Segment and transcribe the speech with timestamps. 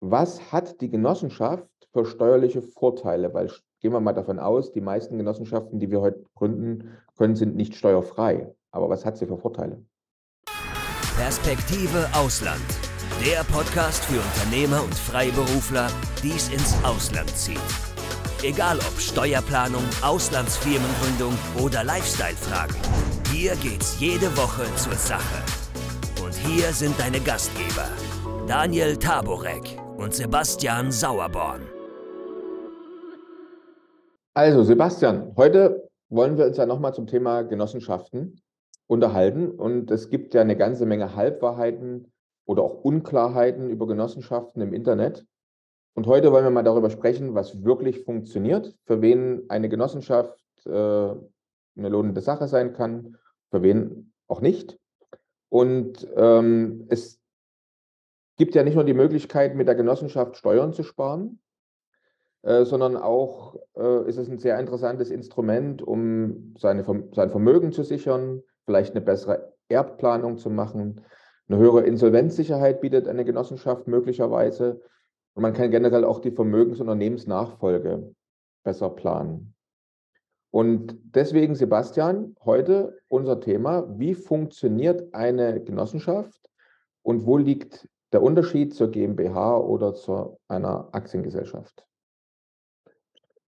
[0.00, 3.32] was hat die Genossenschaft für steuerliche Vorteile?
[3.34, 3.50] Weil
[3.80, 7.74] gehen wir mal davon aus, die meisten Genossenschaften, die wir heute gründen können, sind nicht
[7.74, 8.54] steuerfrei.
[8.70, 9.82] Aber was hat sie für Vorteile?
[11.16, 12.62] Perspektive Ausland.
[13.24, 15.88] Der Podcast für Unternehmer und Freiberufler,
[16.22, 17.58] die es ins Ausland zieht.
[18.44, 22.76] Egal ob Steuerplanung, Auslandsfirmengründung oder Lifestyle-Fragen.
[23.32, 25.42] Hier geht's jede Woche zur Sache.
[26.22, 27.88] Und hier sind deine Gastgeber,
[28.46, 31.62] Daniel Taborek und Sebastian Sauerborn.
[34.32, 38.40] Also Sebastian, heute wollen wir uns ja nochmal zum Thema Genossenschaften
[38.86, 39.50] unterhalten.
[39.50, 42.12] Und es gibt ja eine ganze Menge Halbwahrheiten
[42.46, 45.26] oder auch Unklarheiten über Genossenschaften im Internet.
[45.94, 50.70] Und heute wollen wir mal darüber sprechen, was wirklich funktioniert, für wen eine Genossenschaft äh,
[50.70, 53.16] eine lohnende Sache sein kann,
[53.50, 54.78] für wen auch nicht.
[55.48, 57.18] Und ähm, es
[58.38, 61.40] gibt ja nicht nur die Möglichkeit, mit der Genossenschaft Steuern zu sparen,
[62.42, 67.82] äh, sondern auch äh, ist es ein sehr interessantes Instrument, um seine, sein Vermögen zu
[67.82, 71.02] sichern, vielleicht eine bessere Erbplanung zu machen.
[71.48, 74.80] Eine höhere Insolvenzsicherheit bietet eine Genossenschaft möglicherweise.
[75.34, 78.14] Und man kann generell auch die Vermögens- und Unternehmensnachfolge
[78.62, 79.54] besser planen.
[80.50, 86.48] Und deswegen, Sebastian, heute unser Thema, wie funktioniert eine Genossenschaft
[87.02, 91.88] und wo liegt der Unterschied zur GmbH oder zu einer Aktiengesellschaft?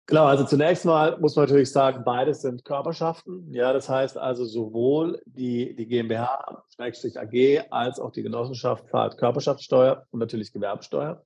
[0.09, 3.53] Genau, also zunächst mal muss man natürlich sagen, beides sind Körperschaften.
[3.53, 10.07] Ja, das heißt also sowohl die, die GmbH, AG, als auch die Genossenschaft zahlt Körperschaftssteuer
[10.09, 11.23] und natürlich Gewerbesteuer.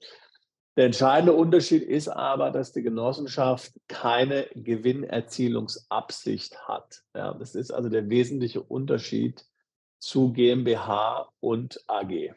[0.75, 7.03] Der entscheidende Unterschied ist aber, dass die Genossenschaft keine Gewinnerzielungsabsicht hat.
[7.15, 9.45] Ja, das ist also der wesentliche Unterschied
[9.99, 12.33] zu GmbH und AG.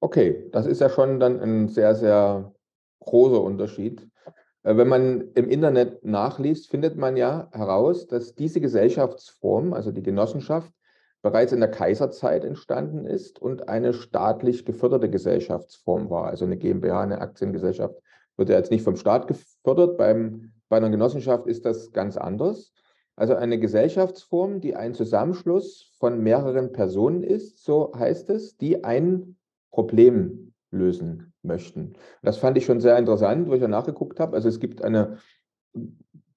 [0.00, 2.54] Okay, das ist ja schon dann ein sehr, sehr
[3.00, 4.08] großer Unterschied.
[4.62, 10.02] Äh, wenn man im Internet nachliest, findet man ja heraus, dass diese Gesellschaftsform, also die
[10.02, 10.72] Genossenschaft,
[11.22, 16.28] bereits in der Kaiserzeit entstanden ist und eine staatlich geförderte Gesellschaftsform war.
[16.28, 17.94] Also eine GmbH, eine Aktiengesellschaft
[18.38, 19.98] wird ja jetzt nicht vom Staat gefördert.
[19.98, 22.72] Beim, bei einer Genossenschaft ist das ganz anders.
[23.16, 29.36] Also eine Gesellschaftsform, die ein Zusammenschluss von mehreren Personen ist, so heißt es, die ein
[29.70, 31.94] Problem lösen möchten.
[32.22, 34.36] Das fand ich schon sehr interessant, wo ich ja nachgeguckt habe.
[34.36, 35.18] Also es gibt eine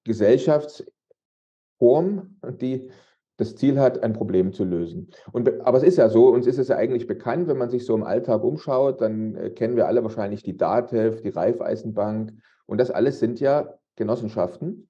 [0.04, 2.90] Gesellschaftsform, die
[3.36, 5.10] das Ziel hat, ein Problem zu lösen.
[5.32, 7.84] Und, aber es ist ja so, uns ist es ja eigentlich bekannt, wenn man sich
[7.84, 12.32] so im Alltag umschaut, dann äh, kennen wir alle wahrscheinlich die DATEV, die Raiffeisenbank
[12.66, 14.88] und das alles sind ja Genossenschaften.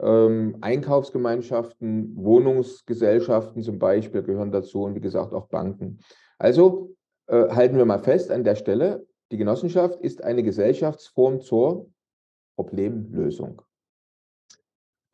[0.00, 5.98] Ähm, Einkaufsgemeinschaften, Wohnungsgesellschaften zum Beispiel gehören dazu und wie gesagt auch Banken.
[6.38, 6.94] Also
[7.26, 11.90] äh, halten wir mal fest an der Stelle, die Genossenschaft ist eine Gesellschaftsform zur
[12.56, 13.62] Problemlösung.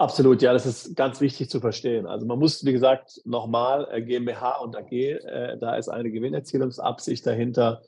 [0.00, 2.06] Absolut, ja, das ist ganz wichtig zu verstehen.
[2.06, 7.26] Also man muss, wie gesagt, nochmal äh, GmbH und AG, äh, da ist eine Gewinnerzielungsabsicht
[7.26, 7.82] dahinter.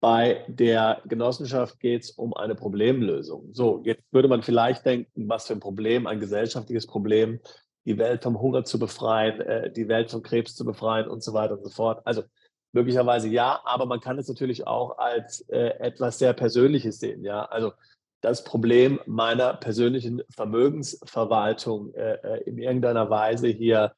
[0.00, 3.52] Bei der Genossenschaft geht es um eine Problemlösung.
[3.52, 7.38] So, jetzt würde man vielleicht denken, was für ein Problem, ein gesellschaftliches Problem,
[7.84, 11.34] die Welt vom Hunger zu befreien, äh, die Welt vom Krebs zu befreien und so
[11.34, 12.02] weiter und so fort.
[12.04, 12.24] Also
[12.74, 17.22] Möglicherweise ja, aber man kann es natürlich auch als äh, etwas sehr Persönliches sehen.
[17.22, 17.72] Ja, also
[18.20, 23.92] das Problem meiner persönlichen Vermögensverwaltung äh, äh in irgendeiner Weise hier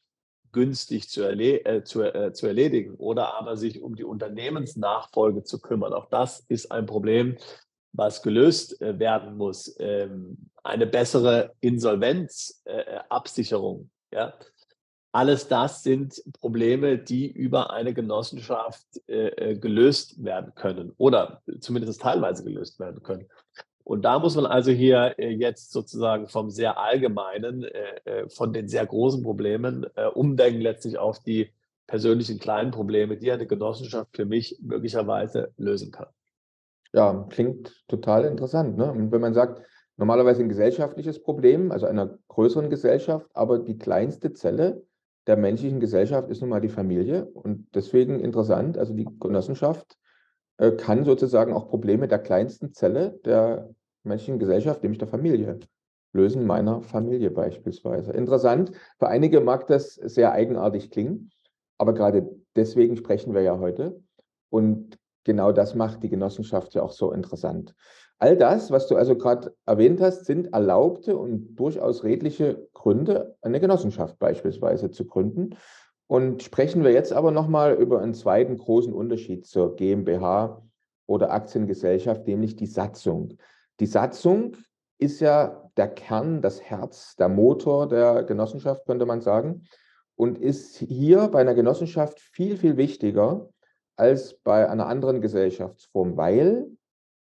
[0.53, 5.59] günstig zu, erle äh, zu, äh, zu, erledigen oder aber sich um die Unternehmensnachfolge zu
[5.59, 5.94] kümmern.
[5.94, 7.38] Auch das ist ein Problem,
[7.92, 9.75] was gelöst äh, werden muss.
[9.78, 13.88] Ähm, eine bessere Insolvenzabsicherung.
[14.12, 14.34] ja,
[15.16, 22.03] alles das sind Probleme, die über eine Genossenschaft äh, äh, gelöst werden können oder zumindest
[22.03, 23.27] teilweise gelöst werden können.
[23.82, 28.69] Und da muss man also hier äh, jetzt sozusagen vom sehr allgemeinen, äh, von den
[28.69, 31.50] sehr großen Problemen umdenken letztlich auf die
[31.87, 36.09] persönlichen kleinen Probleme, die eine Genossenschaft für mich möglicherweise lösen kann.
[36.92, 38.77] Ja, klingt total interessant.
[38.77, 38.92] Ne?
[38.92, 39.62] Und wenn man sagt,
[39.97, 44.84] normalerweise ein gesellschaftliches Problem, also einer größeren Gesellschaft, aber die kleinste Zelle
[45.26, 49.96] der menschlichen Gesellschaft ist nun mal die Familie und deswegen interessant, also die Genossenschaft
[50.58, 53.68] äh, kann sozusagen auch Probleme der kleinsten Zelle der
[54.04, 55.58] menschlichen Gesellschaft, nämlich der Familie,
[56.12, 58.12] lösen, meiner Familie beispielsweise.
[58.12, 61.30] Interessant, für einige mag das sehr eigenartig klingen,
[61.78, 64.00] aber gerade deswegen sprechen wir ja heute
[64.50, 67.74] und genau das macht die Genossenschaft ja auch so interessant.
[68.18, 73.60] All das, was du also gerade erwähnt hast, sind erlaubte und durchaus redliche Gründe, eine
[73.60, 75.57] Genossenschaft beispielsweise zu gründen.
[76.07, 80.63] Und sprechen wir jetzt aber nochmal über einen zweiten großen Unterschied zur GmbH
[81.07, 83.34] oder Aktiengesellschaft, nämlich die Satzung.
[83.80, 84.57] Die Satzung
[84.98, 89.65] ist ja der Kern, das Herz, der Motor der Genossenschaft, könnte man sagen,
[90.15, 93.51] und ist hier bei einer Genossenschaft viel, viel wichtiger
[93.97, 96.75] als bei einer anderen Gesellschaftsform, weil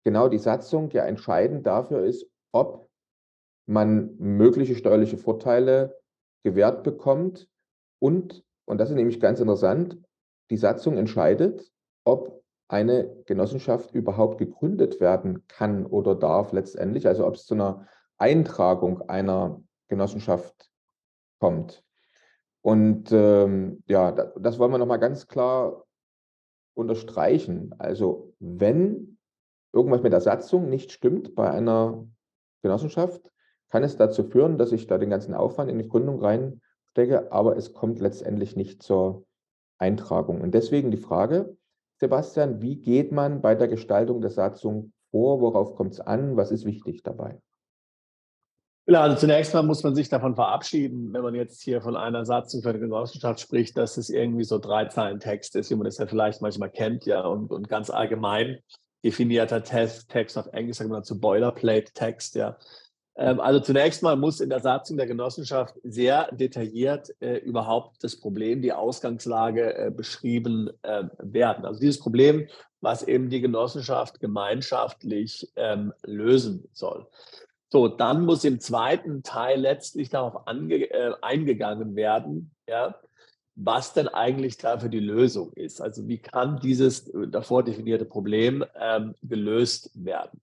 [0.07, 2.89] genau die Satzung ja entscheidend dafür ist, ob
[3.67, 5.99] man mögliche steuerliche Vorteile
[6.45, 7.49] gewährt bekommt
[7.99, 9.99] und, und das ist nämlich ganz interessant,
[10.51, 11.73] die Satzung entscheidet,
[12.05, 17.89] ob eine Genossenschaft überhaupt gegründet werden kann oder darf letztendlich, also ob es zu einer
[18.17, 20.71] Eintragung einer Genossenschaft
[21.41, 21.83] kommt.
[22.63, 25.85] Und ähm, ja, das, das wollen wir nochmal ganz klar
[26.75, 27.75] unterstreichen.
[27.79, 29.16] Also wenn
[29.77, 32.07] irgendwas mit der Satzung nicht stimmt bei einer
[32.63, 33.31] Genossenschaft,
[33.69, 37.57] kann es dazu führen, dass ich da den ganzen Aufwand in die Gründung reinstecke, aber
[37.57, 39.27] es kommt letztendlich nicht zur
[39.79, 40.41] Eintragung.
[40.41, 41.57] Und deswegen die Frage,
[41.99, 45.41] Sebastian, wie geht man bei der Gestaltung der Satzung vor?
[45.41, 46.37] Worauf kommt es an?
[46.37, 47.41] Was ist wichtig dabei?
[48.89, 52.25] Ja, also zunächst mal muss man sich davon verabschieden, wenn man jetzt hier von einer
[52.25, 55.87] Satzung für eine Genossenschaft spricht, dass es irgendwie so drei Zeilen Text ist, wie man
[55.87, 58.61] das ja vielleicht manchmal kennt, ja, und, und ganz allgemein
[59.07, 62.59] definierter Text, Text auf Englisch sagt man dazu Boilerplate Text, ja.
[63.17, 68.19] Ähm, also zunächst mal muss in der Satzung der Genossenschaft sehr detailliert äh, überhaupt das
[68.19, 71.65] Problem, die Ausgangslage äh, beschrieben äh, werden.
[71.65, 72.49] Also dieses Problem,
[72.81, 77.07] was eben die Genossenschaft gemeinschaftlich ähm, lösen soll.
[77.69, 82.97] So, dann muss im zweiten Teil letztlich darauf ange, äh, eingegangen werden, ja,
[83.57, 85.81] was denn eigentlich dafür die Lösung ist.
[85.81, 90.41] Also wie kann dieses äh, davor definierte Problem ähm, gelöst werden.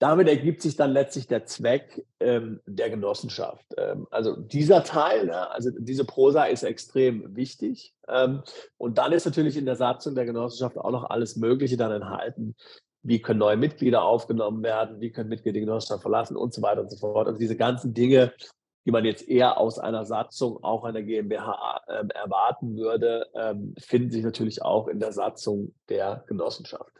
[0.00, 3.66] Damit ergibt sich dann letztlich der Zweck ähm, der Genossenschaft.
[3.76, 7.94] Ähm, also dieser Teil, ne, also diese Prosa ist extrem wichtig.
[8.08, 8.42] Ähm,
[8.78, 12.56] und dann ist natürlich in der Satzung der Genossenschaft auch noch alles Mögliche dann enthalten,
[13.02, 16.80] wie können neue Mitglieder aufgenommen werden, wie können Mitglieder die Genossenschaft verlassen und so weiter
[16.80, 17.26] und so fort.
[17.26, 18.32] Also diese ganzen Dinge,
[18.84, 24.10] die man jetzt eher aus einer Satzung, auch einer GmbH ähm, erwarten würde, ähm, finden
[24.10, 26.92] sich natürlich auch in der Satzung der Genossenschaft.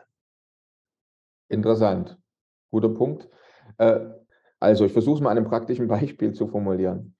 [1.49, 2.17] Interessant.
[2.71, 3.29] Guter Punkt.
[3.79, 4.01] Äh,
[4.61, 7.15] also ich versuche es mal an einem praktischen Beispiel zu formulieren.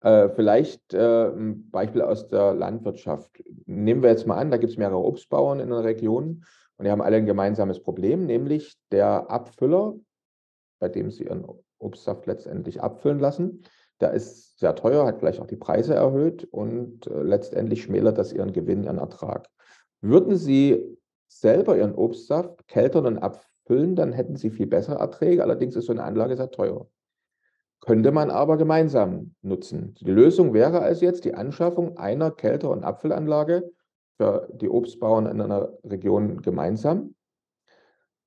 [0.00, 3.42] Äh, vielleicht äh, ein Beispiel aus der Landwirtschaft.
[3.66, 6.44] Nehmen wir jetzt mal an, da gibt es mehrere Obstbauern in einer Region
[6.76, 9.94] und die haben alle ein gemeinsames Problem, nämlich der Abfüller,
[10.78, 11.44] bei dem sie ihren
[11.78, 13.62] Obstsaft letztendlich abfüllen lassen,
[14.00, 18.32] der ist sehr teuer, hat gleich auch die Preise erhöht und äh, letztendlich schmälert das
[18.32, 19.48] ihren Gewinn, ihren Ertrag.
[20.00, 20.98] Würden Sie
[21.28, 25.42] selber Ihren Obstsaft keltern und abfüllen, dann hätten Sie viel bessere Erträge.
[25.42, 26.88] Allerdings ist so eine Anlage sehr teuer.
[27.80, 29.94] Könnte man aber gemeinsam nutzen.
[30.00, 33.70] Die Lösung wäre also jetzt die Anschaffung einer Kelter- und Abfüllanlage
[34.16, 37.14] für die Obstbauern in einer Region gemeinsam.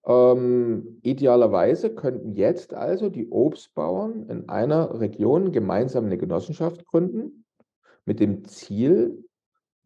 [0.06, 7.45] Ähm, idealerweise könnten jetzt also die Obstbauern in einer Region gemeinsam eine Genossenschaft gründen,
[8.06, 9.24] mit dem Ziel,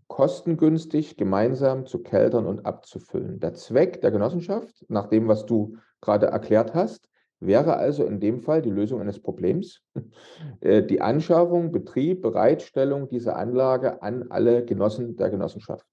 [0.08, 3.40] kostengünstig gemeinsam zu keltern und abzufüllen.
[3.40, 7.10] Der Zweck der Genossenschaft, nach dem, was du gerade erklärt hast,
[7.40, 9.82] wäre also in dem Fall die Lösung eines Problems,
[10.62, 15.86] äh, die Anschaffung, Betrieb, Bereitstellung dieser Anlage an alle Genossen der Genossenschaft.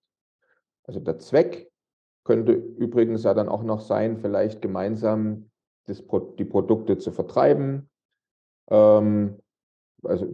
[0.85, 1.72] Also der Zweck
[2.25, 5.51] könnte übrigens ja dann auch noch sein, vielleicht gemeinsam
[5.87, 6.03] das,
[6.39, 7.91] die Produkte zu vertreiben,
[8.71, 9.39] ähm,
[10.05, 10.27] also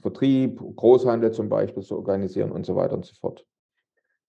[0.00, 3.46] Vertrieb, Großhandel zum Beispiel zu organisieren und so weiter und so fort.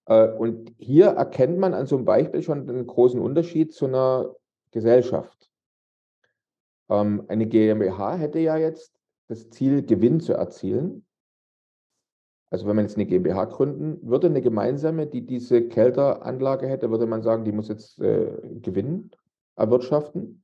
[0.05, 4.35] Äh, und hier erkennt man an so einem Beispiel schon den großen Unterschied zu einer
[4.71, 5.51] Gesellschaft.
[6.89, 8.93] Ähm, eine GmbH hätte ja jetzt
[9.27, 11.05] das Ziel, Gewinn zu erzielen.
[12.49, 17.05] Also wenn man jetzt eine GmbH gründen würde, eine gemeinsame, die diese Kälteranlage hätte, würde
[17.05, 19.11] man sagen, die muss jetzt äh, Gewinn
[19.55, 20.43] erwirtschaften.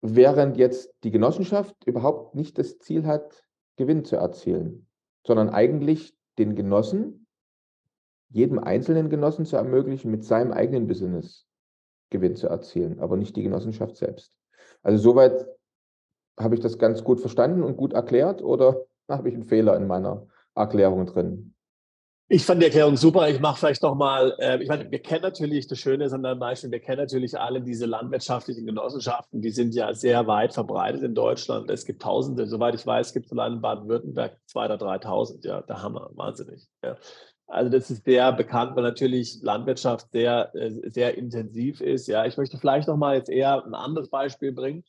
[0.00, 3.44] Während jetzt die Genossenschaft überhaupt nicht das Ziel hat,
[3.76, 4.86] Gewinn zu erzielen,
[5.26, 7.26] sondern eigentlich den Genossen,
[8.28, 11.46] jedem einzelnen Genossen zu ermöglichen, mit seinem eigenen Business
[12.10, 14.36] Gewinn zu erzielen, aber nicht die Genossenschaft selbst.
[14.82, 15.46] Also soweit
[16.38, 19.86] habe ich das ganz gut verstanden und gut erklärt oder habe ich einen Fehler in
[19.86, 21.54] meiner Erklärung drin.
[22.28, 23.28] Ich fand die Erklärung super.
[23.28, 26.38] Ich mache vielleicht nochmal, äh, ich meine, wir kennen natürlich, das Schöne ist an deinem
[26.38, 31.14] Beispiel, wir kennen natürlich alle diese landwirtschaftlichen Genossenschaften, die sind ja sehr weit verbreitet in
[31.14, 31.70] Deutschland.
[31.70, 35.46] Es gibt Tausende, soweit ich weiß, gibt es allein in Baden-Württemberg 2.000 oder 3.000.
[35.46, 36.66] Ja, der Hammer, wahnsinnig.
[36.82, 36.96] Ja.
[37.48, 42.06] Also das ist sehr bekannt, weil natürlich Landwirtschaft sehr, äh, sehr intensiv ist.
[42.06, 44.84] Ja, ich möchte vielleicht nochmal jetzt eher ein anderes Beispiel bringen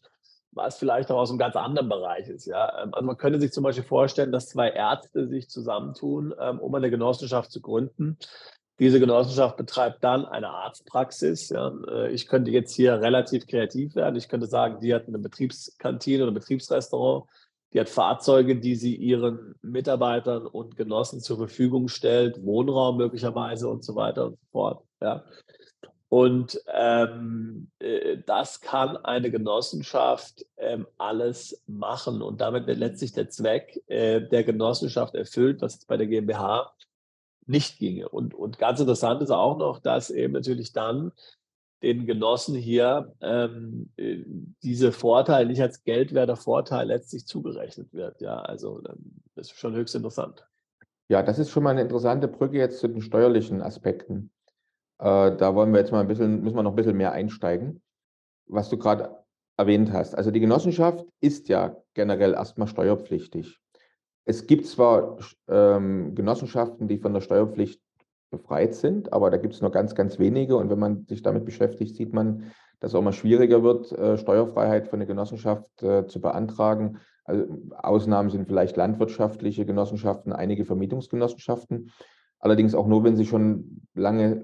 [0.56, 2.46] was vielleicht auch aus einem ganz anderen Bereich ist.
[2.46, 2.84] Ja?
[2.84, 6.74] Ähm, also man könnte sich zum Beispiel vorstellen, dass zwei Ärzte sich zusammentun, ähm, um
[6.76, 8.18] eine Genossenschaft zu gründen.
[8.80, 11.50] Diese Genossenschaft betreibt dann eine Arztpraxis.
[11.50, 11.74] Ja.
[11.88, 14.16] Äh, ich könnte jetzt hier relativ kreativ werden.
[14.16, 17.26] Ich könnte sagen, die hat eine Betriebskantine oder ein Betriebsrestaurant.
[17.74, 23.84] Die hat Fahrzeuge, die sie ihren Mitarbeitern und Genossen zur Verfügung stellt, Wohnraum möglicherweise und
[23.84, 24.84] so weiter und so fort.
[25.02, 25.24] Ja.
[26.14, 33.30] Und ähm, äh, das kann eine Genossenschaft ähm, alles machen und damit wird letztlich der
[33.30, 36.72] Zweck äh, der Genossenschaft erfüllt, was jetzt bei der GmbH
[37.48, 38.10] nicht ginge.
[38.10, 41.14] Und, und ganz interessant ist auch noch, dass eben natürlich dann
[41.82, 44.24] den Genossen hier ähm, äh,
[44.62, 48.22] diese Vorteile nicht als geldwerter Vorteil letztlich zugerechnet wird.
[48.22, 48.84] Ja, also
[49.34, 50.46] das ist schon höchst interessant.
[51.10, 54.30] Ja, das ist schon mal eine interessante Brücke jetzt zu den steuerlichen Aspekten.
[55.00, 57.82] Äh, da wollen wir jetzt mal ein bisschen, müssen wir noch ein bisschen mehr einsteigen,
[58.48, 59.24] was du gerade
[59.58, 60.16] erwähnt hast.
[60.16, 63.60] Also die Genossenschaft ist ja generell erstmal steuerpflichtig.
[64.26, 67.82] Es gibt zwar ähm, Genossenschaften, die von der Steuerpflicht
[68.32, 70.56] befreit sind, aber da gibt es nur ganz, ganz wenige.
[70.56, 74.18] Und wenn man sich damit beschäftigt, sieht man, dass es auch mal schwieriger wird, äh,
[74.18, 77.00] Steuerfreiheit für eine Genossenschaft äh, zu beantragen.
[77.26, 77.46] Also,
[77.78, 81.92] Ausnahmen sind vielleicht landwirtschaftliche Genossenschaften, einige Vermietungsgenossenschaften.
[82.44, 84.44] Allerdings auch nur, wenn sie schon lange äh,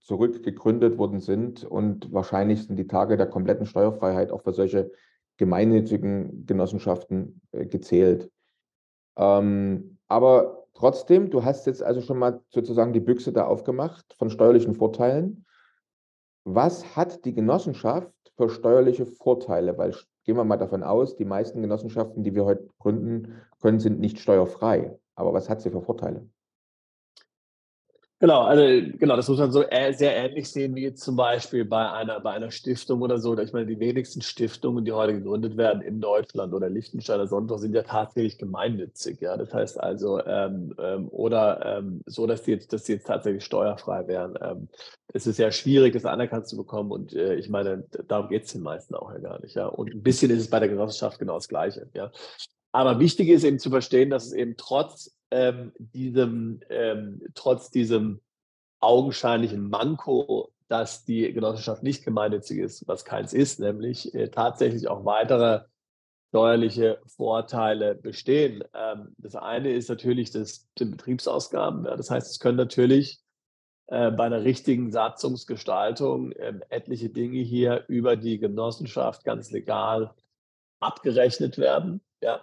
[0.00, 1.64] zurück gegründet worden sind.
[1.64, 4.90] Und wahrscheinlich sind die Tage der kompletten Steuerfreiheit auch für solche
[5.36, 8.30] gemeinnützigen Genossenschaften äh, gezählt.
[9.18, 14.30] Ähm, aber trotzdem, du hast jetzt also schon mal sozusagen die Büchse da aufgemacht von
[14.30, 15.44] steuerlichen Vorteilen.
[16.44, 19.76] Was hat die Genossenschaft für steuerliche Vorteile?
[19.76, 24.00] Weil gehen wir mal davon aus, die meisten Genossenschaften, die wir heute gründen können, sind
[24.00, 24.98] nicht steuerfrei.
[25.14, 26.26] Aber was hat sie für Vorteile?
[28.18, 28.62] Genau, also
[28.98, 32.30] genau, das muss man so sehr ähnlich sehen wie jetzt zum Beispiel bei einer, bei
[32.30, 33.38] einer Stiftung oder so.
[33.38, 37.60] Ich meine, die wenigsten Stiftungen, die heute gegründet werden in Deutschland oder Liechtenstein oder sonst
[37.60, 39.20] sind ja tatsächlich gemeinnützig.
[39.20, 43.06] Ja, das heißt also, ähm, ähm, oder ähm, so, dass die, jetzt, dass die jetzt
[43.06, 44.38] tatsächlich steuerfrei wären.
[44.40, 44.68] Ähm,
[45.12, 48.52] es ist ja schwierig, das anerkannt zu bekommen und äh, ich meine, darum geht es
[48.52, 49.54] den meisten auch ja gar nicht.
[49.56, 51.90] Ja, und ein bisschen ist es bei der Genossenschaft genau das Gleiche.
[51.92, 52.10] Ja.
[52.76, 58.20] Aber wichtig ist eben zu verstehen, dass es eben trotz ähm, diesem, ähm, trotz diesem
[58.80, 65.06] augenscheinlichen Manko, dass die Genossenschaft nicht gemeinnützig ist, was keins ist, nämlich äh, tatsächlich auch
[65.06, 65.62] weitere
[66.28, 68.62] steuerliche Vorteile bestehen.
[68.74, 71.86] Ähm, das eine ist natürlich das, die Betriebsausgaben.
[71.86, 73.22] Ja, das heißt, es können natürlich
[73.86, 80.12] äh, bei einer richtigen Satzungsgestaltung äh, etliche Dinge hier über die Genossenschaft ganz legal
[80.78, 82.02] abgerechnet werden.
[82.20, 82.42] Ja.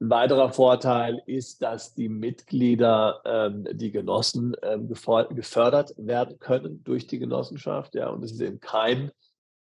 [0.00, 7.06] Ein weiterer Vorteil ist, dass die Mitglieder, ähm, die Genossen, ähm, gefördert werden können durch
[7.06, 7.94] die Genossenschaft.
[7.94, 9.10] Ja, und es ist eben kein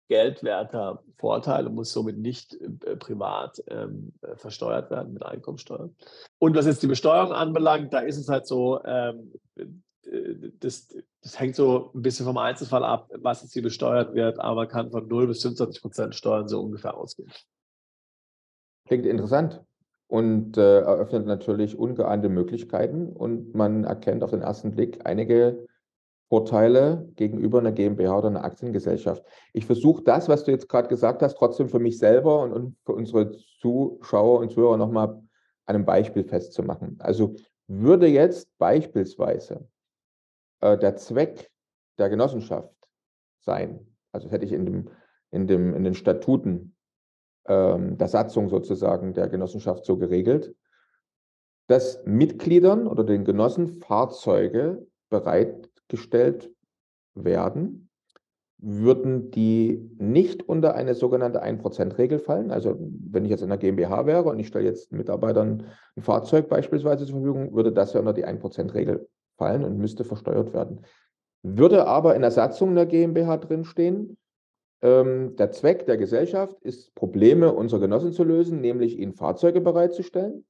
[0.08, 5.90] geldwerter Vorteil und muss somit nicht äh, privat ähm, versteuert werden mit Einkommensteuer.
[6.40, 10.88] Und was jetzt die Besteuerung anbelangt, da ist es halt so, ähm, äh, das,
[11.22, 14.90] das, hängt so ein bisschen vom Einzelfall ab, was jetzt hier besteuert wird, aber kann
[14.90, 17.30] von 0 bis 25 Prozent Steuern so ungefähr ausgehen.
[18.88, 19.62] Klingt interessant
[20.10, 25.68] und äh, eröffnet natürlich ungeahnte Möglichkeiten und man erkennt auf den ersten Blick einige
[26.30, 29.24] Vorteile gegenüber einer GmbH oder einer Aktiengesellschaft.
[29.54, 32.76] Ich versuche das, was du jetzt gerade gesagt hast, trotzdem für mich selber und, und
[32.86, 35.10] für unsere Zuschauer und Zuhörer nochmal
[35.66, 36.98] an einem Beispiel festzumachen.
[37.00, 37.36] Also
[37.68, 39.68] würde jetzt beispielsweise
[40.62, 41.52] äh, der Zweck
[42.00, 42.74] der Genossenschaft
[43.42, 44.90] sein, also hätte ich in, dem,
[45.30, 46.76] in, dem, in den Statuten
[47.50, 50.56] der Satzung sozusagen der Genossenschaft so geregelt,
[51.68, 56.52] dass Mitgliedern oder den Genossen Fahrzeuge bereitgestellt
[57.16, 57.90] werden,
[58.62, 62.52] würden die nicht unter eine sogenannte 1%-Regel fallen.
[62.52, 65.66] Also wenn ich jetzt in einer GmbH wäre und ich stelle jetzt Mitarbeitern
[65.96, 70.54] ein Fahrzeug beispielsweise zur Verfügung, würde das ja unter die 1%-Regel fallen und müsste versteuert
[70.54, 70.82] werden.
[71.42, 74.18] Würde aber in der Satzung der GmbH drinstehen,
[74.82, 80.46] ähm, der Zweck der Gesellschaft ist, Probleme unserer Genossen zu lösen, nämlich ihnen Fahrzeuge bereitzustellen.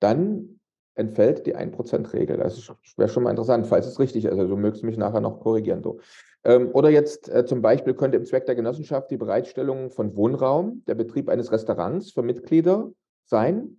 [0.00, 0.60] Dann
[0.94, 2.38] entfällt die 1%-Regel.
[2.38, 4.30] Das wäre schon mal interessant, falls es richtig ist.
[4.30, 5.82] Also du mögst mich nachher noch korrigieren.
[5.82, 6.00] Du.
[6.42, 10.82] Ähm, oder jetzt äh, zum Beispiel könnte im Zweck der Genossenschaft die Bereitstellung von Wohnraum,
[10.86, 12.90] der Betrieb eines Restaurants für Mitglieder
[13.24, 13.78] sein.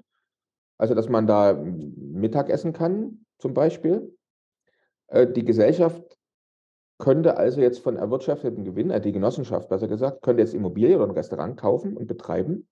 [0.78, 4.16] Also dass man da Mittag essen kann, zum Beispiel.
[5.08, 6.17] Äh, die Gesellschaft
[6.98, 11.08] könnte also jetzt von erwirtschafteten Gewinn, äh, die Genossenschaft besser gesagt, könnte jetzt Immobilie oder
[11.08, 12.68] ein Restaurant kaufen und betreiben.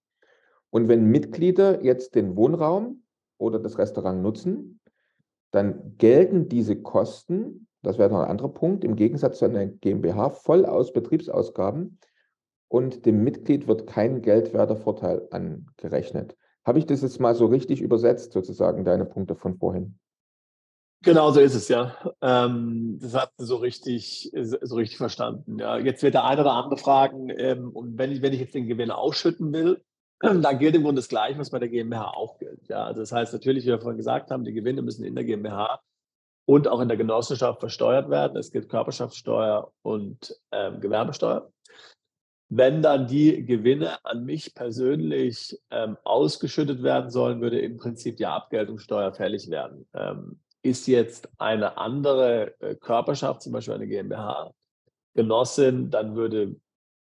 [0.69, 3.03] Und wenn Mitglieder jetzt den Wohnraum
[3.37, 4.79] oder das Restaurant nutzen,
[5.51, 10.31] dann gelten diese Kosten, das wäre noch ein anderer Punkt, im Gegensatz zu einer GmbH
[10.31, 11.99] voll aus Betriebsausgaben
[12.67, 16.35] und dem Mitglied wird kein geldwerter Vorteil angerechnet.
[16.65, 19.99] Habe ich das jetzt mal so richtig übersetzt, sozusagen, deine Punkte von vorhin?
[21.01, 21.95] Genau so ist es, ja.
[22.21, 25.59] Ähm, das hat so richtig, so richtig verstanden.
[25.59, 25.77] Ja.
[25.77, 28.67] Jetzt wird der eine oder andere fragen, ähm, und wenn ich, wenn ich jetzt den
[28.67, 29.83] Gewinn ausschütten will,
[30.19, 32.67] dann gilt im Grunde das Gleiche, was bei der GmbH auch gilt.
[32.69, 32.85] Ja.
[32.85, 35.79] Also das heißt natürlich, wie wir vorhin gesagt haben, die Gewinne müssen in der GmbH
[36.45, 38.37] und auch in der Genossenschaft versteuert werden.
[38.37, 41.51] Es gilt Körperschaftssteuer und ähm, Gewerbesteuer.
[42.49, 48.27] Wenn dann die Gewinne an mich persönlich ähm, ausgeschüttet werden sollen, würde im Prinzip die
[48.27, 49.87] Abgeltungssteuer fällig werden.
[49.95, 54.51] Ähm, ist jetzt eine andere äh, Körperschaft, zum Beispiel eine GmbH,
[55.13, 56.55] Genossin, dann würde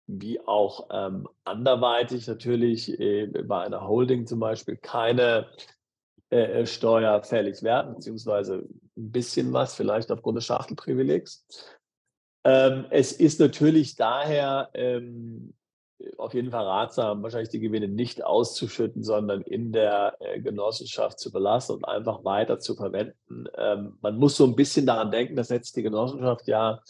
[0.07, 5.47] wie auch ähm, anderweitig natürlich äh, bei einer Holding zum Beispiel keine
[6.29, 8.67] äh, äh, Steuer fällig werden, beziehungsweise
[8.97, 11.45] ein bisschen was, vielleicht aufgrund des Schachtelprivilegs.
[12.43, 15.53] Ähm, es ist natürlich daher ähm,
[16.17, 21.31] auf jeden Fall ratsam, wahrscheinlich die Gewinne nicht auszuschütten, sondern in der äh, Genossenschaft zu
[21.31, 23.45] belassen und einfach weiter zu verwenden.
[23.57, 26.81] Ähm, man muss so ein bisschen daran denken, dass jetzt die Genossenschaft ja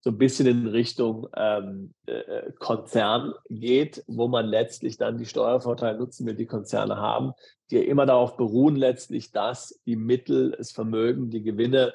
[0.00, 5.96] so ein bisschen in Richtung ähm, äh, Konzern geht, wo man letztlich dann die Steuervorteile
[5.96, 7.32] nutzen will, die Konzerne haben,
[7.70, 11.94] die ja immer darauf beruhen letztlich, dass die Mittel, das Vermögen, die Gewinne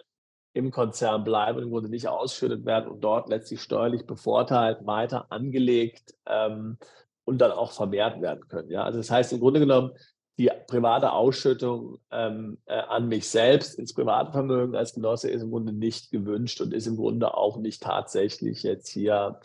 [0.54, 5.32] im Konzern bleiben und im Grunde nicht ausschüttet werden und dort letztlich steuerlich bevorteilt weiter
[5.32, 6.78] angelegt ähm,
[7.26, 8.72] und dann auch vermehrt werden können.
[8.72, 8.84] Ja?
[8.84, 9.92] Also das heißt im Grunde genommen,
[10.38, 15.50] die private Ausschüttung ähm, äh, an mich selbst ins private Vermögen als Genosse ist im
[15.50, 19.40] Grunde nicht gewünscht und ist im Grunde auch nicht tatsächlich jetzt hier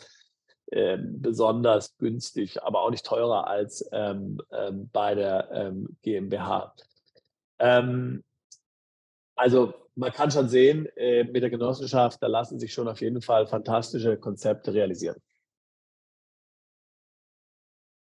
[0.71, 6.73] ähm, besonders günstig, aber auch nicht teurer als ähm, ähm bei der ähm, GmbH.
[9.35, 13.21] Also man kann schon sehen, äh, mit der Genossenschaft, da lassen sich schon auf jeden
[13.21, 15.21] Fall fantastische Konzepte realisieren.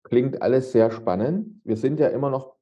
[0.04, 1.62] Klingt alles sehr spannend.
[1.64, 2.56] Wir sind ja immer noch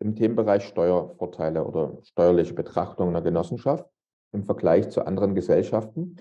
[0.00, 3.86] im Themenbereich Steuervorteile oder steuerliche Betrachtung einer Genossenschaft
[4.32, 6.16] im Vergleich zu anderen Gesellschaften.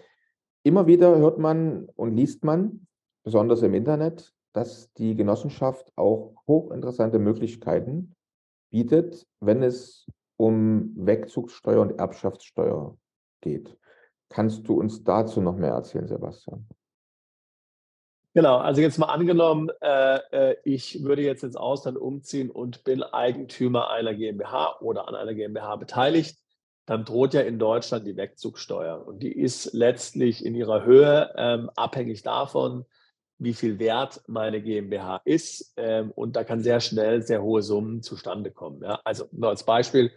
[0.64, 2.88] Immer wieder hört man und liest man,
[3.24, 8.16] besonders im Internet, dass die Genossenschaft auch hochinteressante Möglichkeiten
[8.72, 12.98] bietet, wenn es um Wegzugssteuer und Erbschaftssteuer
[13.42, 13.78] geht.
[14.30, 16.68] Kannst du uns dazu noch mehr erzählen, Sebastian?
[18.34, 23.02] Genau, also jetzt mal angenommen, äh, äh, ich würde jetzt ins Ausland umziehen und bin
[23.02, 26.38] Eigentümer einer GmbH oder an einer GmbH beteiligt,
[26.86, 29.08] dann droht ja in Deutschland die Wegzugsteuer.
[29.08, 32.86] Und die ist letztlich in ihrer Höhe ähm, abhängig davon,
[33.40, 35.74] wie viel wert meine GmbH ist.
[35.78, 38.82] Ähm, und da kann sehr schnell sehr hohe Summen zustande kommen.
[38.84, 39.00] Ja?
[39.04, 40.12] Also nur als Beispiel,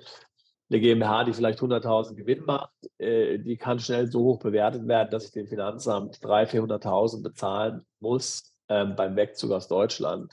[0.70, 5.10] eine GmbH, die vielleicht 100.000 Gewinn macht, äh, die kann schnell so hoch bewertet werden,
[5.10, 10.32] dass ich dem Finanzamt 300.000, 400.000 bezahlen muss ähm, beim Wegzug aus Deutschland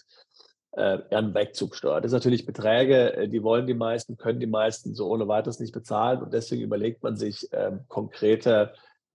[0.73, 2.01] äh, an Wegzugsteuer.
[2.01, 5.59] Das sind natürlich Beträge, äh, die wollen die meisten, können die meisten so ohne weiteres
[5.59, 8.73] nicht bezahlen und deswegen überlegt man sich ähm, konkrete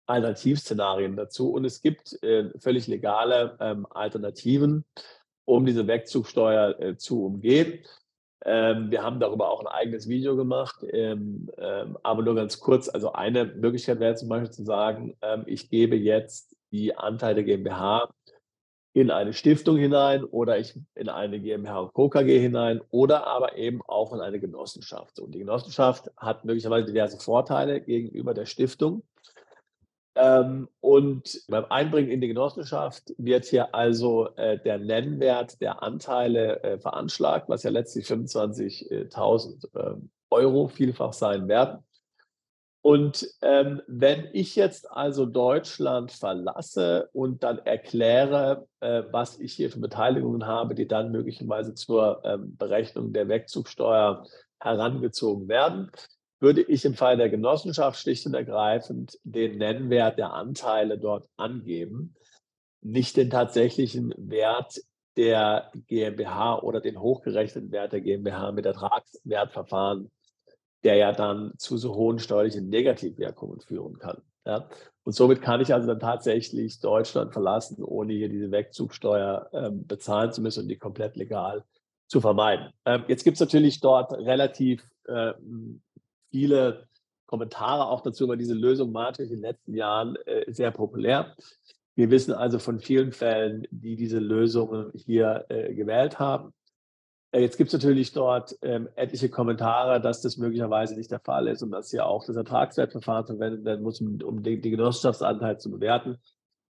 [0.09, 1.51] Alternativszenarien dazu.
[1.51, 4.85] Und es gibt äh, völlig legale ähm, Alternativen,
[5.45, 7.79] um diese Wegzugsteuer äh, zu umgehen.
[8.45, 12.87] Ähm, wir haben darüber auch ein eigenes Video gemacht, ähm, ähm, aber nur ganz kurz.
[12.87, 18.09] Also eine Möglichkeit wäre zum Beispiel zu sagen, ähm, ich gebe jetzt die Anteile GmbH
[18.93, 22.11] in eine Stiftung hinein oder ich in eine GmbH und Co.
[22.11, 25.19] Hinein oder aber eben auch in eine Genossenschaft.
[25.19, 29.03] Und die Genossenschaft hat möglicherweise diverse Vorteile gegenüber der Stiftung.
[30.21, 36.61] Ähm, und beim Einbringen in die Genossenschaft wird hier also äh, der Nennwert der Anteile
[36.61, 39.95] äh, veranschlagt, was ja letztlich 25.000 äh,
[40.29, 41.85] Euro vielfach sein werden.
[42.81, 49.69] Und ähm, wenn ich jetzt also Deutschland verlasse und dann erkläre, äh, was ich hier
[49.69, 54.25] für Beteiligungen habe, die dann möglicherweise zur ähm, Berechnung der Wegzugsteuer
[54.59, 55.91] herangezogen werden,
[56.39, 62.15] würde ich im Fall der Genossenschaft schlicht und ergreifend den Nennwert der Anteile dort angeben,
[62.81, 64.81] nicht den tatsächlichen Wert
[65.17, 70.09] der GmbH oder den hochgerechneten Wert der GmbH mit Ertragswertverfahren,
[70.83, 74.21] der ja dann zu so hohen steuerlichen Negativwirkungen führen kann.
[74.45, 74.69] Ja?
[75.03, 80.31] Und somit kann ich also dann tatsächlich Deutschland verlassen, ohne hier diese Wegzugsteuer äh, bezahlen
[80.31, 81.65] zu müssen und die komplett legal
[82.07, 82.71] zu vermeiden.
[82.85, 85.33] Ähm, jetzt gibt es natürlich dort relativ äh,
[86.29, 86.87] viele
[87.25, 91.35] Kommentare auch dazu, aber diese Lösung war in den letzten Jahren äh, sehr populär.
[91.95, 96.53] Wir wissen also von vielen Fällen, die diese Lösungen hier äh, gewählt haben.
[97.31, 101.47] Äh, jetzt gibt es natürlich dort ähm, etliche Kommentare, dass das möglicherweise nicht der Fall
[101.47, 105.59] ist und dass hier auch das Ertragswertverfahren verwendet werden muss, um, um den, die Genossenschaftsanteil
[105.59, 106.17] zu bewerten.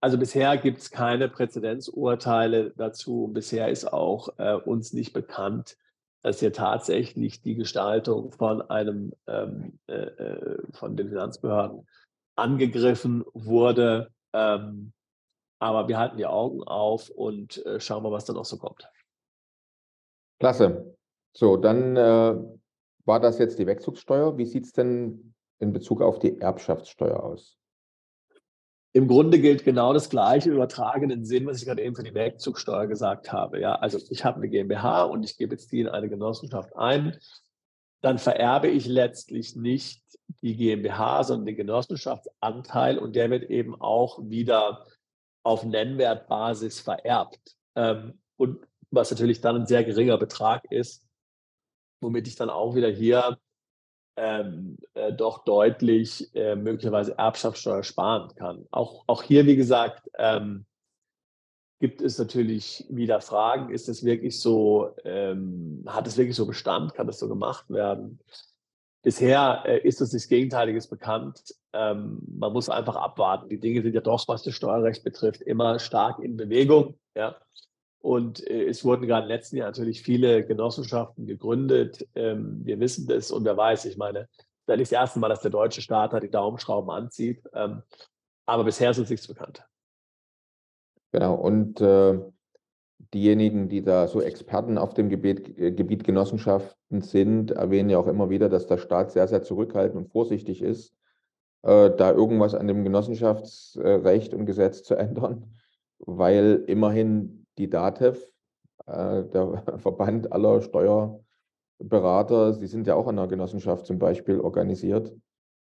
[0.01, 5.77] Also bisher gibt es keine Präzedenzurteile dazu bisher ist auch äh, uns nicht bekannt,
[6.23, 11.86] dass hier tatsächlich die Gestaltung von einem, ähm, äh, äh, von den Finanzbehörden
[12.36, 14.09] angegriffen wurde.
[14.33, 14.93] Ähm,
[15.59, 18.89] aber wir halten die Augen auf und äh, schauen mal, was dann auch so kommt.
[20.39, 20.97] Klasse.
[21.36, 22.36] So, dann äh,
[23.05, 24.38] war das jetzt die Wegzugssteuer.
[24.38, 27.57] Wie sieht es denn in Bezug auf die Erbschaftssteuer aus?
[28.95, 32.13] Im Grunde gilt genau das Gleiche im übertragenen Sinn, was ich gerade eben für die
[32.13, 33.60] Wegzugsteuer gesagt habe.
[33.60, 37.17] Ja, also ich habe eine GmbH und ich gebe jetzt die in eine Genossenschaft ein.
[38.01, 40.03] Dann vererbe ich letztlich nicht
[40.43, 44.86] die GmbH, sondern den Genossenschaftsanteil und der wird eben auch wieder
[45.41, 47.56] auf Nennwertbasis vererbt.
[47.75, 51.08] Ähm, und was natürlich dann ein sehr geringer Betrag ist,
[51.99, 53.39] womit ich dann auch wieder hier
[54.15, 58.65] ähm, äh, doch deutlich äh, möglicherweise Erbschaftssteuer sparen kann.
[58.71, 60.65] Auch, auch hier, wie gesagt, ähm,
[61.80, 66.93] gibt es natürlich wieder Fragen, ist es wirklich so, ähm, hat es wirklich so Bestand,
[66.93, 68.19] kann das so gemacht werden?
[69.02, 71.54] Bisher äh, ist uns nichts Gegenteiliges bekannt.
[71.73, 73.49] Ähm, man muss einfach abwarten.
[73.49, 76.97] Die Dinge sind ja doch, was das Steuerrecht betrifft, immer stark in Bewegung.
[77.15, 77.36] Ja?
[78.03, 82.05] Und äh, es wurden gerade im letzten Jahr natürlich viele Genossenschaften gegründet.
[82.15, 84.27] Ähm, wir wissen das und wer weiß, ich meine,
[84.65, 87.41] das ist das erste Mal, dass der deutsche Staat da die Daumenschrauben anzieht.
[87.53, 87.81] Ähm,
[88.45, 89.65] aber bisher ist uns nichts bekannt.
[91.13, 92.19] Genau, und äh,
[93.13, 98.07] diejenigen, die da so Experten auf dem Gebiet, äh, Gebiet Genossenschaften sind, erwähnen ja auch
[98.07, 100.93] immer wieder, dass der Staat sehr, sehr zurückhaltend und vorsichtig ist,
[101.61, 105.53] äh, da irgendwas an dem Genossenschaftsrecht und Gesetz zu ändern,
[105.99, 108.27] weil immerhin die DATEV,
[108.85, 115.13] äh, der Verband aller Steuerberater, sie sind ja auch an der Genossenschaft zum Beispiel organisiert.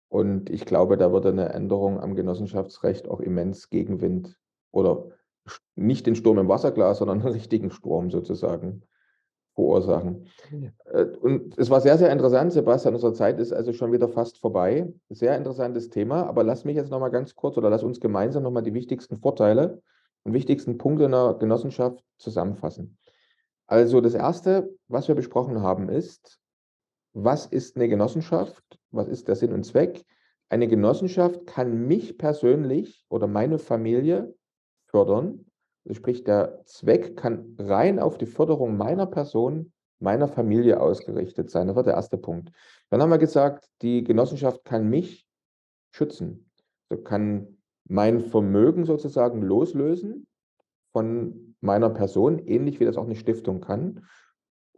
[0.09, 4.39] Und ich glaube, da würde eine Änderung am Genossenschaftsrecht auch immens Gegenwind
[4.71, 5.09] oder
[5.75, 8.83] nicht den Sturm im Wasserglas, sondern einen richtigen Sturm sozusagen
[9.55, 10.27] verursachen.
[10.93, 12.95] Äh, und es war sehr, sehr interessant, Sebastian.
[12.95, 14.93] Unsere Zeit ist also schon wieder fast vorbei.
[15.09, 16.27] Sehr interessantes Thema.
[16.27, 19.81] Aber lass mich jetzt nochmal ganz kurz oder lass uns gemeinsam nochmal die wichtigsten Vorteile
[20.25, 22.99] und wichtigsten Punkte einer Genossenschaft zusammenfassen.
[23.67, 26.41] Also das Erste, was wir besprochen haben, ist,
[27.13, 28.63] was ist eine Genossenschaft?
[28.91, 30.05] Was ist der Sinn und Zweck?
[30.49, 34.35] Eine Genossenschaft kann mich persönlich oder meine Familie
[34.87, 35.47] fördern.
[35.85, 41.69] Also sprich, der Zweck kann rein auf die Förderung meiner Person, meiner Familie ausgerichtet sein.
[41.69, 42.51] Das war der erste Punkt.
[42.91, 45.27] Dann haben wir gesagt, die Genossenschaft kann mich
[45.93, 46.51] schützen.
[46.91, 47.54] So kann
[47.87, 50.27] mein Vermögen sozusagen loslösen
[50.93, 54.07] von meiner Person, ähnlich wie das auch eine Stiftung kann.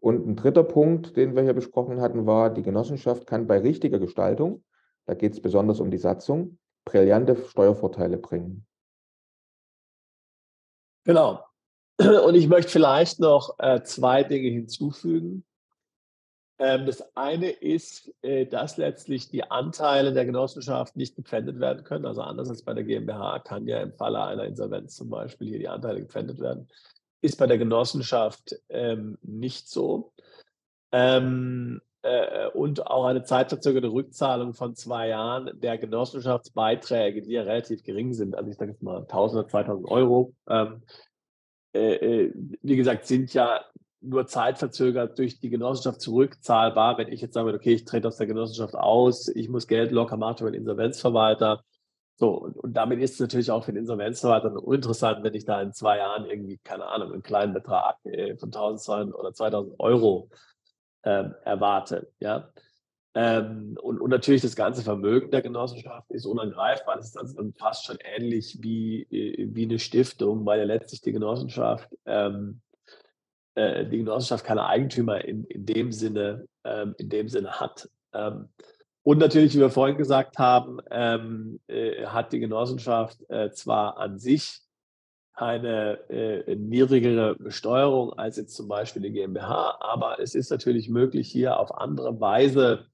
[0.01, 3.99] Und ein dritter Punkt, den wir hier besprochen hatten, war, die Genossenschaft kann bei richtiger
[3.99, 4.65] Gestaltung,
[5.07, 8.67] da geht es besonders um die Satzung, brillante Steuervorteile bringen.
[11.05, 11.45] Genau.
[11.99, 15.45] Und ich möchte vielleicht noch äh, zwei Dinge hinzufügen.
[16.59, 22.07] Ähm, das eine ist, äh, dass letztlich die Anteile der Genossenschaft nicht gepfändet werden können.
[22.07, 25.59] Also anders als bei der GmbH kann ja im Falle einer Insolvenz zum Beispiel hier
[25.59, 26.69] die Anteile gepfändet werden.
[27.21, 30.13] Ist bei der Genossenschaft ähm, nicht so.
[30.93, 37.83] Ähm, äh, und auch eine zeitverzögerte Rückzahlung von zwei Jahren der Genossenschaftsbeiträge, die ja relativ
[37.83, 40.83] gering sind, also ich sage jetzt mal 1000 oder 2000 Euro, ähm,
[41.75, 43.61] äh, äh, wie gesagt, sind ja
[44.01, 46.99] nur zeitverzögert durch die Genossenschaft zurückzahlbar.
[46.99, 50.17] Wenn ich jetzt sage, okay, ich trete aus der Genossenschaft aus, ich muss Geld locker
[50.17, 51.63] machen für den Insolvenzverwalter.
[52.19, 55.61] So, und, und damit ist es natürlich auch für den Insolvenzverwalter uninteressant, wenn ich da
[55.61, 60.31] in zwei Jahren irgendwie, keine Ahnung, einen kleinen Betrag äh, von 1200 oder 2000 Euro
[61.05, 62.09] ähm, erwarte.
[62.21, 62.51] Ja.
[63.15, 66.97] Ähm, und, und, natürlich das ganze Vermögen der Genossenschaft ist unangreifbar.
[66.97, 71.13] Das ist also fast schon ähnlich wie, äh, wie eine Stiftung, weil ja letztlich die
[71.13, 72.61] Genossenschaft ähm,
[73.57, 77.89] äh, die Genossenschaft keine Eigentümer in, in, dem, Sinne, ähm, in dem Sinne hat.
[78.13, 78.49] Ähm,
[79.03, 84.19] und natürlich, wie wir vorhin gesagt haben, ähm, äh, hat die Genossenschaft äh, zwar an
[84.19, 84.61] sich
[85.33, 91.31] eine äh, niedrigere Besteuerung als jetzt zum Beispiel die GmbH, aber es ist natürlich möglich,
[91.31, 92.87] hier auf andere Weise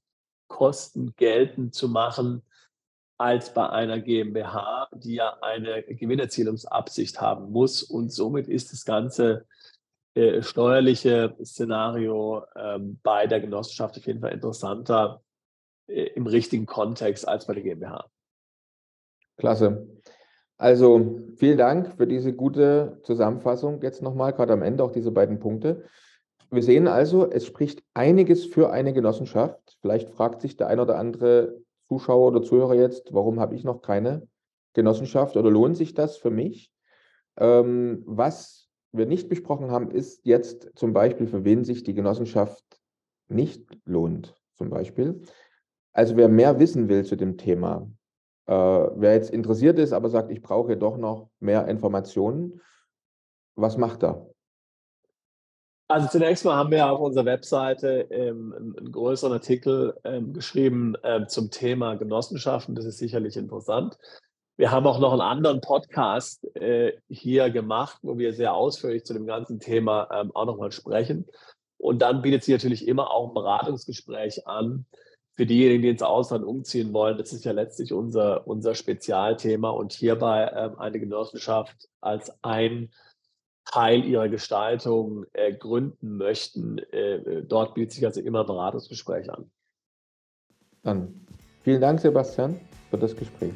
[0.48, 2.42] Kosten geltend zu machen
[3.16, 7.83] als bei einer GmbH, die ja eine Gewinnerzielungsabsicht haben muss.
[7.83, 9.46] Und somit ist das Ganze
[10.14, 15.22] äh, steuerliche Szenario ähm, bei der Genossenschaft auf jeden Fall interessanter
[15.87, 18.07] äh, im richtigen Kontext als bei der GmbH.
[19.37, 19.87] Klasse.
[20.59, 23.83] Also vielen Dank für diese gute Zusammenfassung.
[23.83, 25.85] Jetzt nochmal, gerade am Ende auch diese beiden Punkte.
[26.51, 29.79] Wir sehen also, es spricht einiges für eine Genossenschaft.
[29.81, 31.57] Vielleicht fragt sich der ein oder andere
[31.88, 34.29] Zuschauer oder Zuhörer jetzt, warum habe ich noch keine
[34.75, 36.70] Genossenschaft oder lohnt sich das für mich?
[37.38, 38.62] Ähm, was
[38.92, 42.64] wir nicht besprochen haben, ist jetzt zum Beispiel, für wen sich die Genossenschaft
[43.28, 45.22] nicht lohnt, zum Beispiel.
[45.92, 47.90] Also wer mehr wissen will zu dem Thema,
[48.46, 52.61] äh, wer jetzt interessiert ist, aber sagt, ich brauche doch noch mehr Informationen,
[53.57, 54.26] was macht er?
[55.88, 61.28] Also zunächst mal haben wir auf unserer Webseite ähm, einen größeren Artikel ähm, geschrieben ähm,
[61.28, 62.74] zum Thema Genossenschaften.
[62.74, 63.98] Das ist sicherlich interessant.
[64.62, 69.12] Wir haben auch noch einen anderen Podcast äh, hier gemacht, wo wir sehr ausführlich zu
[69.12, 71.27] dem ganzen Thema ähm, auch nochmal sprechen.
[71.79, 74.87] Und dann bietet sich natürlich immer auch ein Beratungsgespräch an
[75.33, 77.18] für diejenigen, die ins Ausland umziehen wollen.
[77.18, 82.92] Das ist ja letztlich unser, unser Spezialthema und hierbei ähm, eine Genossenschaft als ein
[83.64, 86.79] Teil ihrer Gestaltung äh, gründen möchten.
[86.79, 89.51] Äh, dort bietet sich also immer ein Beratungsgespräch an.
[90.85, 91.27] Dann
[91.64, 92.61] vielen Dank, Sebastian,
[92.92, 93.55] für das Gespräch.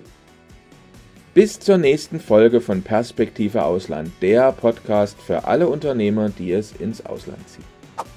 [1.37, 7.05] Bis zur nächsten Folge von Perspektive Ausland, der Podcast für alle Unternehmer, die es ins
[7.05, 7.66] Ausland ziehen.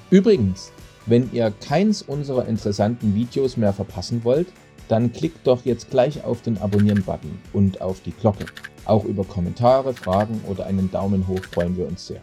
[0.08, 0.72] Übrigens,
[1.04, 4.46] wenn ihr keins unserer interessanten Videos mehr verpassen wollt,
[4.88, 8.46] dann klickt doch jetzt gleich auf den Abonnieren-Button und auf die Glocke.
[8.86, 12.22] Auch über Kommentare, Fragen oder einen Daumen hoch freuen wir uns sehr.